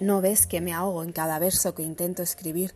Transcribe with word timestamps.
¿No 0.00 0.22
ves 0.22 0.46
que 0.46 0.62
me 0.62 0.72
ahogo 0.72 1.02
en 1.02 1.12
cada 1.12 1.38
verso 1.38 1.74
que 1.74 1.82
intento 1.82 2.22
escribir? 2.22 2.74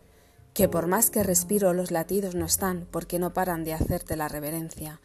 Que 0.53 0.69
por 0.69 0.87
más 0.87 1.09
que 1.09 1.23
respiro 1.23 1.73
los 1.73 1.91
latidos 1.91 2.35
no 2.35 2.45
están 2.45 2.87
porque 2.91 3.19
no 3.19 3.33
paran 3.33 3.65
de 3.65 3.73
hacerte 3.73 4.15
la 4.15 4.29
reverencia. 4.29 5.01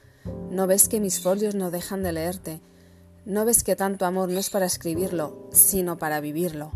¿No 0.52 0.68
ves 0.68 0.90
que 0.90 1.00
mis 1.00 1.22
folios 1.22 1.56
no 1.56 1.72
dejan 1.72 2.04
de 2.04 2.12
leerte? 2.12 2.60
¿No 3.24 3.46
ves 3.46 3.64
que 3.64 3.78
tanto 3.78 4.06
amor 4.06 4.28
no 4.28 4.38
es 4.38 4.50
para 4.50 4.66
escribirlo, 4.66 5.48
sino 5.54 5.98
para 5.98 6.20
vivirlo? 6.20 6.74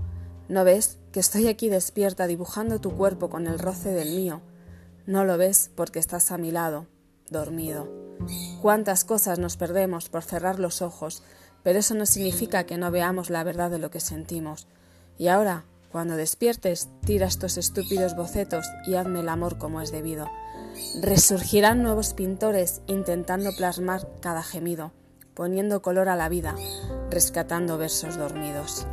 ¿No 0.48 0.64
ves 0.64 0.98
que 1.12 1.20
estoy 1.20 1.50
aquí 1.50 1.68
despierta 1.68 2.26
dibujando 2.26 2.80
tu 2.80 2.96
cuerpo 2.96 3.30
con 3.30 3.46
el 3.46 3.60
roce 3.60 3.90
del 3.90 4.16
mío? 4.16 4.40
No 5.06 5.26
lo 5.26 5.38
ves 5.38 5.72
porque 5.76 6.00
estás 6.00 6.32
a 6.32 6.38
mi 6.38 6.52
lado, 6.52 6.88
dormido. 7.30 7.92
Cuántas 8.62 9.04
cosas 9.04 9.40
nos 9.40 9.58
perdemos 9.58 10.08
por 10.08 10.24
cerrar 10.24 10.60
los 10.60 10.82
ojos, 10.82 11.22
pero 11.64 11.80
eso 11.80 11.96
no 11.96 12.06
significa 12.06 12.64
que 12.64 12.78
no 12.78 12.92
veamos 12.92 13.30
la 13.30 13.44
verdad 13.44 13.70
de 13.70 13.80
lo 13.80 13.92
que 13.92 14.00
sentimos. 14.00 14.68
Y 15.18 15.28
ahora, 15.28 15.66
cuando 15.92 16.16
despiertes, 16.16 16.90
tira 17.06 17.28
estos 17.28 17.58
estúpidos 17.58 18.16
bocetos 18.16 18.66
y 18.88 18.96
hazme 18.96 19.20
el 19.20 19.30
amor 19.30 19.58
como 19.58 19.80
es 19.80 19.92
debido. 19.92 20.28
Resurgirán 21.02 21.84
nuevos 21.84 22.14
pintores 22.14 22.82
intentando 22.88 23.52
plasmar 23.56 24.08
cada 24.20 24.42
gemido, 24.42 24.92
poniendo 25.36 25.82
color 25.84 26.10
a 26.10 26.16
la 26.16 26.30
vida, 26.30 26.56
rescatando 27.12 27.78
versos 27.78 28.18
dormidos. 28.18 28.88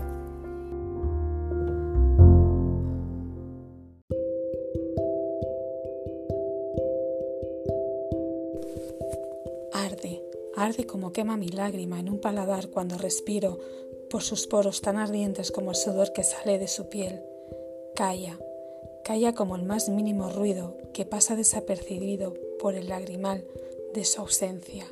Arde, 9.73 10.23
arde 10.55 10.87
como 10.87 11.13
quema 11.13 11.39
mi 11.39 11.49
lágrima 11.49 11.99
en 11.99 12.11
un 12.11 12.21
paladar 12.21 12.69
cuando 12.69 12.99
respiro 12.99 13.59
por 14.11 14.23
sus 14.23 14.47
poros 14.47 14.81
tan 14.83 14.97
ardientes 14.97 15.53
como 15.53 15.71
el 15.71 15.77
sudor 15.77 16.13
que 16.13 16.25
sale 16.25 16.59
de 16.59 16.69
su 16.69 16.89
piel. 16.89 17.23
Calla, 17.95 18.39
calla 19.05 19.35
como 19.35 19.57
el 19.57 19.63
más 19.63 19.89
mínimo 19.89 20.31
ruido 20.31 20.77
que 20.93 21.07
pasa 21.07 21.37
desapercibido 21.37 22.35
por 22.59 22.75
el 22.75 22.89
lagrimal 22.89 23.45
de 23.95 24.05
su 24.05 24.21
ausencia. 24.21 24.87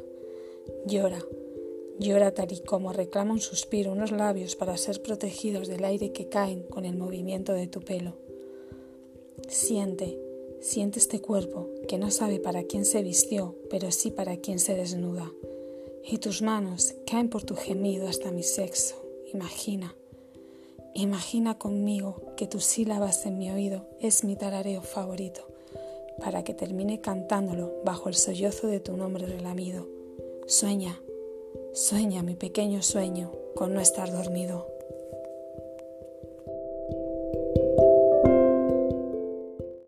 Llora, 0.86 1.24
llora 1.98 2.32
tal 2.32 2.52
y 2.52 2.60
como 2.60 2.92
reclama 2.92 3.32
un 3.32 3.40
suspiro 3.40 3.92
unos 3.92 4.12
labios 4.12 4.56
para 4.56 4.76
ser 4.76 5.02
protegidos 5.02 5.68
del 5.68 5.84
aire 5.84 6.12
que 6.12 6.28
caen 6.28 6.62
con 6.62 6.84
el 6.84 6.96
movimiento 6.96 7.52
de 7.52 7.66
tu 7.66 7.80
pelo. 7.80 8.14
Siente, 9.48 10.18
siente 10.60 10.98
este 10.98 11.20
cuerpo 11.20 11.68
que 11.88 11.98
no 11.98 12.10
sabe 12.10 12.38
para 12.38 12.64
quién 12.64 12.84
se 12.84 13.02
vistió, 13.02 13.56
pero 13.70 13.90
sí 13.90 14.10
para 14.10 14.36
quién 14.36 14.58
se 14.58 14.74
desnuda. 14.74 15.32
Y 16.04 16.18
tus 16.18 16.42
manos 16.42 16.94
caen 17.06 17.28
por 17.28 17.42
tu 17.42 17.54
gemido 17.54 18.08
hasta 18.08 18.30
mi 18.30 18.42
sexo. 18.42 19.07
Imagina, 19.34 19.94
imagina 20.94 21.58
conmigo 21.58 22.34
que 22.36 22.46
tus 22.46 22.64
sílabas 22.64 23.26
en 23.26 23.38
mi 23.38 23.50
oído 23.50 23.84
es 24.00 24.24
mi 24.24 24.36
tarareo 24.36 24.80
favorito, 24.80 25.46
para 26.18 26.44
que 26.44 26.54
termine 26.54 27.02
cantándolo 27.02 27.74
bajo 27.84 28.08
el 28.08 28.14
sollozo 28.14 28.68
de 28.68 28.80
tu 28.80 28.96
nombre 28.96 29.26
relamido. 29.26 29.86
Sueña, 30.46 30.98
sueña 31.74 32.22
mi 32.22 32.36
pequeño 32.36 32.82
sueño 32.82 33.30
con 33.54 33.74
no 33.74 33.80
estar 33.80 34.10
dormido. 34.10 34.66